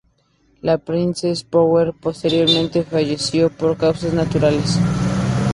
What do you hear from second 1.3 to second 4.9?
Power posteriormente falleció por causas naturales.